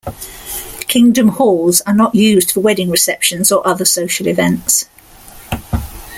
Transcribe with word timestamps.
Kingdom 0.87 1.27
Halls 1.37 1.81
are 1.81 1.93
not 1.93 2.15
used 2.15 2.49
for 2.51 2.59
wedding 2.61 2.89
receptions 2.89 3.51
or 3.51 3.61
other 3.67 3.85
social 3.85 4.25
events. 4.27 4.85